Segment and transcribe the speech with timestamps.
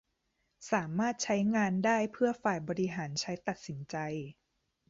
[0.71, 3.95] สามารถใช้งานได้เพื่อฝ่ายบริหารใช้ตัดสินใจ